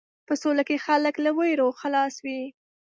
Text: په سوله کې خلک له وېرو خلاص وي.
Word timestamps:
په 0.27 0.33
سوله 0.41 0.63
کې 0.67 0.83
خلک 0.85 1.15
له 1.25 1.31
وېرو 1.37 1.67
خلاص 1.79 2.15
وي. 2.25 2.41